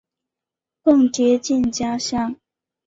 [0.81, 2.35] 更接近家乡